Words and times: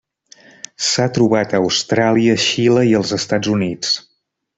S’ha 0.85 1.03
trobat 1.17 1.53
a 1.53 1.59
Austràlia, 1.65 2.37
Xile 2.47 2.87
i 2.93 2.97
als 3.01 3.13
Estats 3.19 3.53
Units. 3.59 3.93